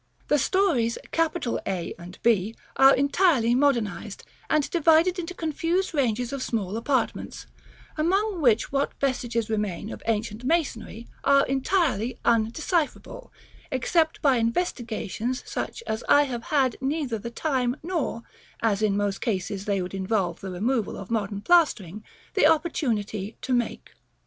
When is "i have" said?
16.09-16.45